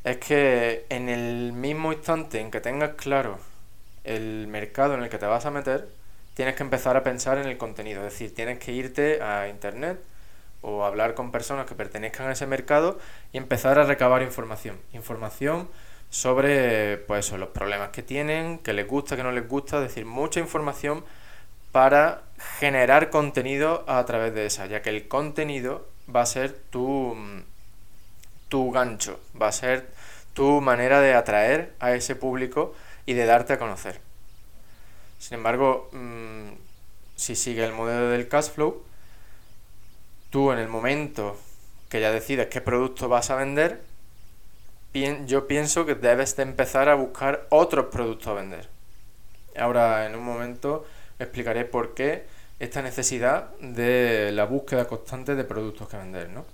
[0.03, 3.39] es que en el mismo instante en que tengas claro
[4.03, 5.87] el mercado en el que te vas a meter,
[6.33, 8.05] tienes que empezar a pensar en el contenido.
[8.05, 9.99] Es decir, tienes que irte a internet
[10.61, 12.99] o hablar con personas que pertenezcan a ese mercado
[13.31, 14.77] y empezar a recabar información.
[14.93, 15.69] Información
[16.09, 20.05] sobre pues los problemas que tienen, que les gusta, que no les gusta, es decir,
[20.05, 21.03] mucha información
[21.71, 22.21] para
[22.59, 27.17] generar contenido a través de esa, ya que el contenido va a ser tu,
[28.47, 29.87] tu gancho, va a ser
[30.33, 32.73] tu manera de atraer a ese público
[33.05, 33.99] y de darte a conocer.
[35.19, 36.53] Sin embargo, mm,
[37.15, 38.83] si sigue el modelo del cash flow,
[40.29, 41.37] tú en el momento
[41.89, 43.81] que ya decides qué producto vas a vender,
[45.25, 48.69] yo pienso que debes de empezar a buscar otros productos a vender.
[49.57, 50.85] Ahora, en un momento,
[51.19, 52.25] explicaré por qué
[52.59, 56.45] esta necesidad de la búsqueda constante de productos que vender, ¿no?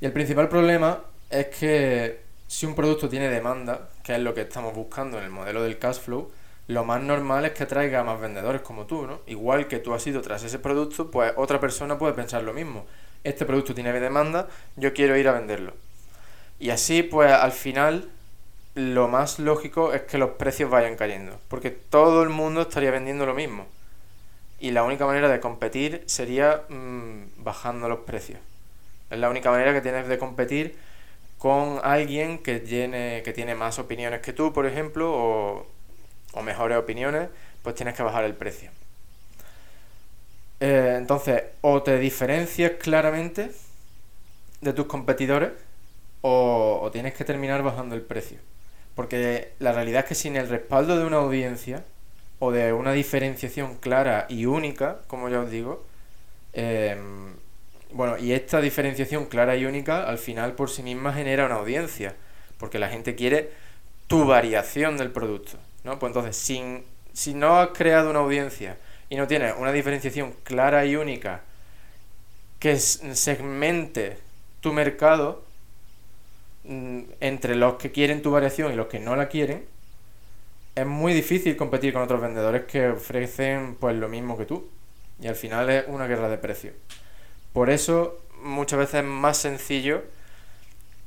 [0.00, 4.42] Y el principal problema es que si un producto tiene demanda, que es lo que
[4.42, 6.30] estamos buscando en el modelo del cash flow,
[6.66, 9.20] lo más normal es que traiga más vendedores como tú, ¿no?
[9.26, 12.86] Igual que tú has ido tras ese producto, pues otra persona puede pensar lo mismo.
[13.22, 15.74] Este producto tiene demanda, yo quiero ir a venderlo.
[16.58, 18.08] Y así, pues al final,
[18.74, 23.26] lo más lógico es que los precios vayan cayendo, porque todo el mundo estaría vendiendo
[23.26, 23.66] lo mismo.
[24.58, 28.38] Y la única manera de competir sería mm, bajando los precios.
[29.10, 30.76] Es la única manera que tienes de competir
[31.44, 35.66] con alguien que tiene, que tiene más opiniones que tú, por ejemplo,
[36.32, 37.28] o, mejores opiniones,
[37.62, 38.70] pues tienes que bajar el precio.
[40.60, 43.50] Eh, entonces, o te diferencias claramente
[44.62, 45.50] de tus competidores,
[46.22, 48.38] o, o tienes que terminar bajando el precio.
[48.94, 51.84] Porque la realidad es que sin el respaldo de una audiencia,
[52.38, 55.84] o de una diferenciación clara y única, como ya os digo,
[56.54, 56.96] eh,
[57.94, 62.16] bueno, y esta diferenciación clara y única al final por sí misma genera una audiencia,
[62.58, 63.52] porque la gente quiere
[64.08, 66.00] tu variación del producto, ¿no?
[66.00, 68.78] Pues entonces, sin, si no has creado una audiencia
[69.08, 71.42] y no tienes una diferenciación clara y única
[72.58, 74.18] que segmente
[74.60, 75.44] tu mercado
[76.64, 79.66] mm, entre los que quieren tu variación y los que no la quieren,
[80.74, 84.68] es muy difícil competir con otros vendedores que ofrecen pues lo mismo que tú.
[85.20, 86.74] Y al final es una guerra de precios.
[87.54, 90.02] Por eso muchas veces es más sencillo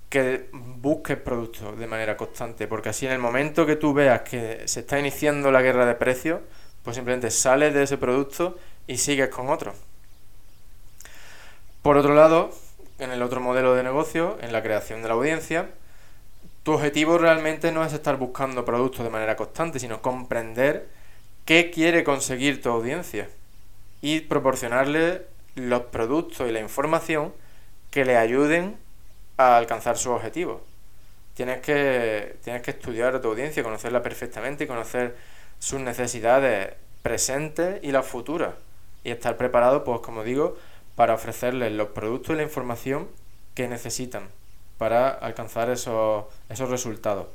[0.09, 4.65] que busques productos de manera constante, porque así en el momento que tú veas que
[4.65, 6.39] se está iniciando la guerra de precios,
[6.83, 8.57] pues simplemente sales de ese producto
[8.87, 9.73] y sigues con otro.
[11.81, 12.51] Por otro lado,
[12.97, 15.69] en el otro modelo de negocio, en la creación de la audiencia,
[16.63, 20.87] tu objetivo realmente no es estar buscando productos de manera constante, sino comprender
[21.43, 23.27] qué quiere conseguir tu audiencia
[23.99, 25.25] y proporcionarle
[25.57, 27.33] los productos y la información
[27.91, 28.77] que le ayuden
[29.37, 30.61] a alcanzar sus objetivos.
[31.33, 35.15] Tienes que, tienes que estudiar a tu audiencia, conocerla perfectamente y conocer
[35.59, 38.55] sus necesidades presentes y las futuras.
[39.03, 40.57] Y estar preparado, pues como digo,
[40.95, 43.07] para ofrecerles los productos y la información
[43.53, 44.29] que necesitan
[44.77, 47.27] para alcanzar esos, esos resultados.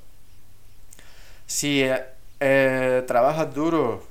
[1.47, 2.05] Si eh,
[2.41, 4.03] eh, trabajas duro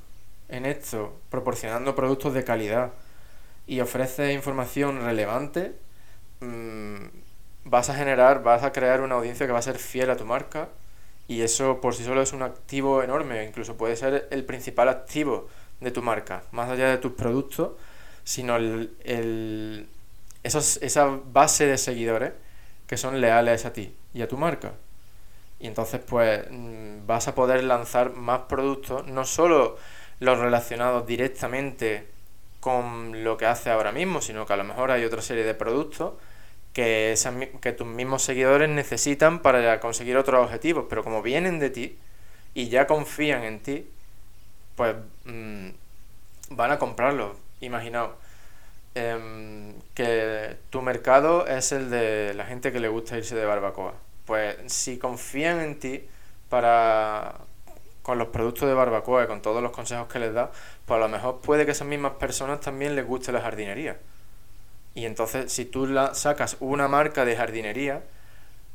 [0.49, 2.91] en esto, proporcionando productos de calidad,
[3.71, 5.71] y ofreces información relevante,
[6.41, 7.05] mm,
[7.63, 10.25] vas a generar, vas a crear una audiencia que va a ser fiel a tu
[10.25, 10.67] marca
[11.29, 15.47] y eso por sí solo es un activo enorme, incluso puede ser el principal activo
[15.79, 17.71] de tu marca, más allá de tus productos,
[18.25, 19.87] sino el, el
[20.43, 22.33] esa base de seguidores
[22.87, 24.73] que son leales a ti y a tu marca.
[25.61, 29.77] Y entonces pues mm, vas a poder lanzar más productos, no solo
[30.19, 32.11] los relacionados directamente
[32.61, 35.55] con lo que hace ahora mismo, sino que a lo mejor hay otra serie de
[35.55, 36.13] productos
[36.73, 41.97] que, tus mismos seguidores necesitan para conseguir otros objetivos, pero como vienen de ti
[42.53, 43.87] y ya confían en ti,
[44.75, 44.95] pues
[45.25, 45.69] mm,
[46.51, 47.35] van a comprarlo.
[47.61, 48.11] Imaginaos
[48.95, 53.95] em, que tu mercado es el de la gente que le gusta irse de barbacoa.
[54.25, 56.03] Pues si confían en ti
[56.49, 57.35] para
[58.11, 60.51] con los productos de barbacoa y con todos los consejos que les da,
[60.85, 63.99] pues a lo mejor puede que esas mismas personas también les guste la jardinería.
[64.93, 68.03] Y entonces, si tú sacas una marca de jardinería,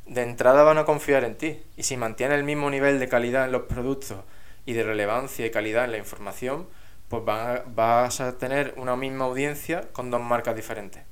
[0.07, 1.63] de entrada van a confiar en ti.
[1.77, 4.21] Y si mantiene el mismo nivel de calidad en los productos
[4.65, 6.67] y de relevancia y calidad en la información,
[7.11, 11.03] pues vas a tener una misma audiencia con dos marcas diferentes.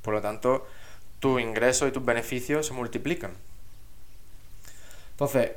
[0.00, 0.66] Por lo tanto,
[1.20, 3.32] tus ingresos y tus beneficios se multiplican.
[5.10, 5.50] Entonces,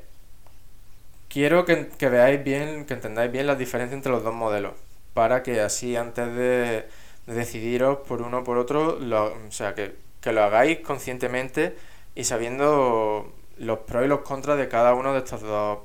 [1.36, 4.72] Quiero que, veáis bien, que entendáis bien la diferencia entre los dos modelos,
[5.14, 6.88] para que así antes de,
[7.28, 9.96] decidiros por uno o por otro, o sea, que,
[10.32, 11.76] lo hagáis conscientemente
[12.16, 15.80] y sabiendo los pros y los contras de cada uno de estos dos,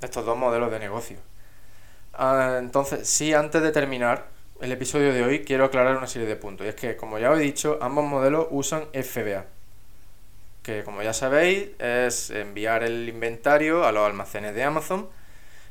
[0.00, 1.16] de estos dos modelos de negocio.
[2.12, 4.28] Ah, entonces, sí, antes de terminar
[4.60, 6.66] el episodio de hoy, quiero aclarar una serie de puntos.
[6.66, 9.46] Y es que, como ya os he dicho, ambos modelos usan FBA.
[10.66, 15.08] Que, como ya sabéis, es enviar el inventario a los almacenes de Amazon.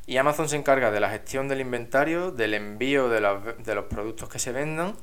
[0.08, 4.40] Y Amazon se encarga de la gestión del inventario, del envío de los, productos que
[4.40, 4.96] se vendan,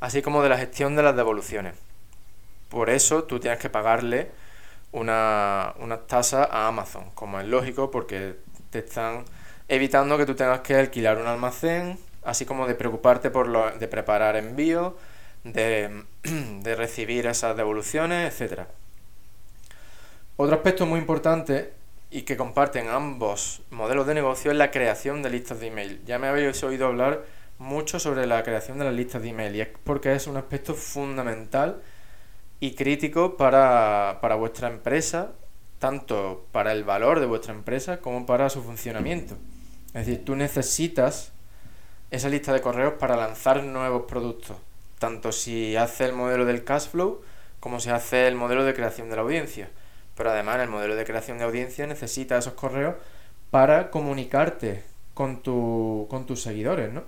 [0.00, 1.76] así como de la gestión de las devoluciones.
[2.70, 4.32] Por eso tú tienes que pagarle
[4.90, 8.34] una, una tasa a Amazon, como es lógico, porque
[8.70, 9.26] te están
[9.68, 13.86] evitando que tú tengas que alquilar un almacén, así como de preocuparte por lo, de
[13.86, 14.94] preparar envíos,
[15.44, 18.66] de, de recibir esas devoluciones, etcétera.
[20.38, 21.72] Otro aspecto muy importante
[22.10, 26.02] y que comparten ambos modelos de negocio es la creación de listas de email.
[26.04, 27.24] Ya me habéis oído hablar
[27.58, 30.74] mucho sobre la creación de las listas de email y es porque es un aspecto
[30.74, 31.80] fundamental
[32.60, 35.32] y crítico para, para vuestra empresa,
[35.78, 39.38] tanto para el valor de vuestra empresa como para su funcionamiento.
[39.94, 41.32] Es decir, tú necesitas
[42.10, 44.58] esa lista de correos para lanzar nuevos productos,
[44.98, 47.22] tanto si hace el modelo del cash flow
[47.58, 49.70] como si hace el modelo de creación de la audiencia.
[50.16, 52.96] Pero además el modelo de creación de audiencia necesita esos correos
[53.50, 54.82] para comunicarte
[55.14, 57.04] con, tu, con tus seguidores, ¿no?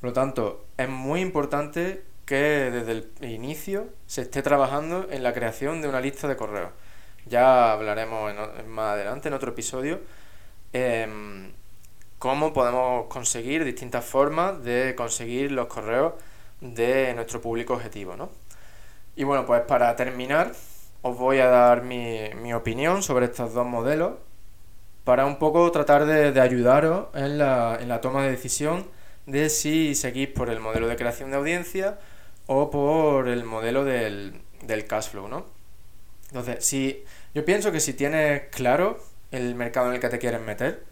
[0.00, 5.32] Por lo tanto, es muy importante que desde el inicio se esté trabajando en la
[5.32, 6.70] creación de una lista de correos.
[7.26, 8.32] Ya hablaremos
[8.66, 10.00] más adelante en otro episodio
[10.72, 11.52] Em,
[12.18, 16.14] cómo podemos conseguir distintas formas de conseguir los correos
[16.60, 18.30] de nuestro público objetivo, ¿no?
[19.16, 20.52] Y bueno, pues para terminar,
[21.02, 24.14] os voy a dar mi, opinión sobre estos dos modelos
[25.04, 28.86] para un poco tratar de, ayudaros en la, en la, toma de decisión
[29.26, 31.98] de si seguís por el modelo de creación de audiencia
[32.46, 35.46] o por el modelo del, del cash flow, ¿no?
[36.28, 38.98] Entonces, si yo pienso que si tienes claro
[39.30, 40.84] el mercado en el que te quieres meter,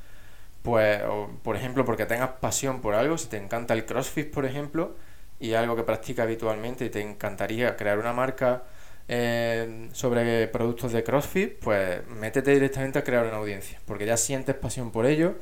[0.62, 1.00] pues,
[1.42, 4.96] por ejemplo, porque tengas pasión por algo, si te encanta el CrossFit, por ejemplo,
[5.40, 8.64] y algo que practicas habitualmente y te encantaría crear una marca
[9.09, 14.54] eh, sobre productos de CrossFit, pues métete directamente a crear una audiencia, porque ya sientes
[14.54, 15.36] pasión por ello,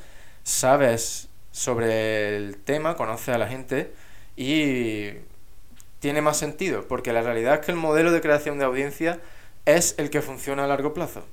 [0.44, 3.92] sabes sobre el tema, conoces a la gente
[4.36, 5.10] y
[5.98, 9.20] tiene más sentido, porque la realidad es que el modelo de creación de audiencia
[9.64, 11.24] es el que funciona a largo plazo.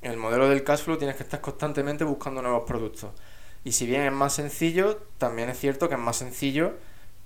[0.00, 3.10] El modelo del cash flow tienes que estar constantemente buscando nuevos productos.
[3.64, 6.74] Y si bien es más sencillo, también es cierto que es más sencillo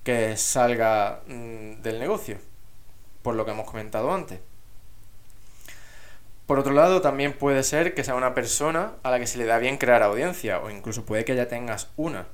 [0.03, 2.37] que salga mm, del negocio,
[3.23, 4.39] por lo que hemos comentado antes.
[6.45, 9.45] Por otro lado, también puede ser que sea una persona a la que se le
[9.45, 12.27] da bien crear audiencia, o incluso puede que ya tengas una.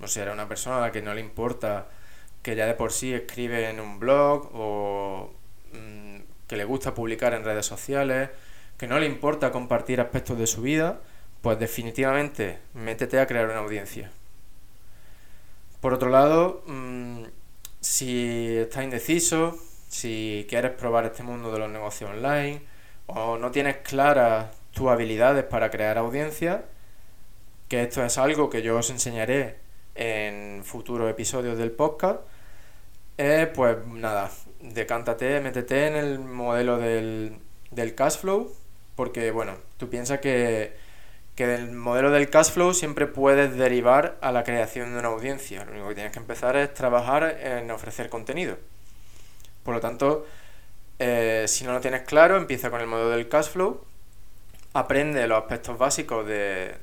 [0.00, 1.86] O sea, era una persona a la que no le importa
[2.42, 5.32] que ya de por sí escribe en un blog o
[5.72, 8.28] mm, que le gusta publicar en redes sociales
[8.76, 11.00] que no le importa compartir aspectos de su vida,
[11.42, 14.10] pues definitivamente métete a crear una audiencia.
[15.80, 17.24] Por otro lado, mm,
[17.80, 19.58] si estás indeciso,
[19.94, 22.62] si quieres probar este mundo de los negocios online
[23.06, 26.64] o no tienes claras tus habilidades para crear audiencia,
[27.68, 29.56] que esto es algo que yo os enseñaré
[29.94, 32.22] en futuros episodios del podcast,
[33.18, 37.38] eh, pues nada, decántate, métete en el modelo del,
[37.70, 38.52] del cash flow
[38.96, 40.72] porque, bueno, tú piensas que,
[41.36, 45.64] que del modelo del cash flow siempre puedes derivar a la creación de una audiencia.
[45.64, 48.56] Lo único que tienes que empezar es trabajar en ofrecer contenido.
[49.64, 50.26] Por lo tanto,
[50.98, 53.82] eh, si no lo tienes claro, empieza con el modelo del cash flow,
[54.74, 56.76] aprende los aspectos básicos de,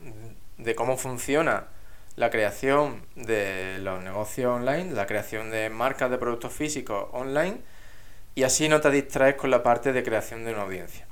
[0.57, 1.67] de cómo funciona
[2.15, 7.59] la creación de los negocios online, la creación de marcas de productos físicos online,
[8.35, 11.05] y así no te distraes con la parte de creación de una audiencia.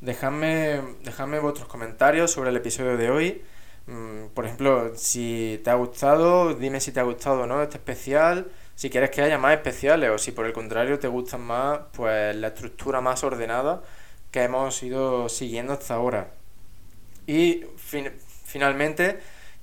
[0.01, 3.43] Dejadme, dejadme vuestros comentarios sobre el episodio de hoy.
[3.87, 7.79] Mm, por ejemplo, si te ha gustado, dime si te ha gustado o no este
[7.79, 8.47] especial.
[8.77, 12.37] Si quieres que haya más especiales o si por el contrario te gustan más, pues
[12.37, 13.83] la estructura más ordenada
[14.31, 16.31] que hemos ido siguiendo hasta ahora.
[17.27, 17.65] Y
[18.45, 19.19] finalmente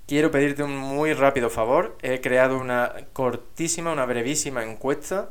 [0.08, 1.98] quiero pedirte un muy rápido favor.
[2.02, 5.30] He creado una cortísima, una brevísima encuesta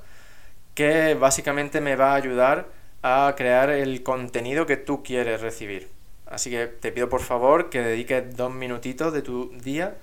[0.74, 2.66] que básicamente me va a ayudar
[3.02, 5.88] a crear el contenido que tú quieres recibir.
[6.26, 9.96] Así que te pido por favor que dediques dos minutitos de tu día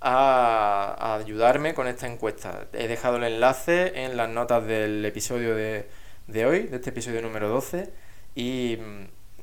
[0.00, 2.66] a, ayudarme con esta encuesta.
[2.72, 5.86] He dejado el enlace en las notas del episodio de,
[6.46, 7.92] hoy, de este episodio número 12,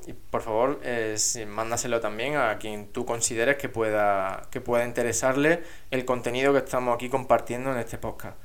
[0.07, 1.15] y, por favor eh,
[1.47, 6.95] mándaselo también a quien tú consideres que pueda, que pueda interesarle el contenido que estamos
[6.95, 8.37] aquí compartiendo en este podcast.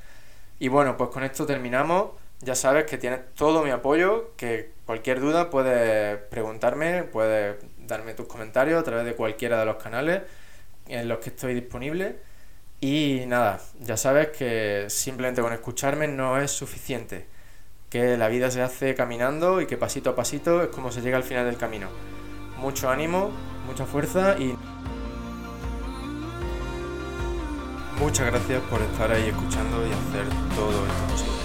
[0.59, 2.11] Y bueno, pues con esto terminamos.
[2.41, 8.27] Ya sabes que tienes todo mi apoyo, que cualquier duda puedes preguntarme, puedes darme tus
[8.27, 10.21] comentarios a través de cualquiera de los canales
[10.87, 12.17] en los que estoy disponible.
[12.81, 17.27] Y nada, ya sabes que simplemente con escucharme no es suficiente,
[17.89, 21.17] que la vida se hace caminando y que pasito a pasito es como se llega
[21.17, 21.87] al final del camino.
[22.57, 23.31] Mucho ánimo,
[23.65, 24.55] mucha fuerza y
[27.99, 31.38] muchas gracias por estar ahí escuchando y hacer todo esto posible.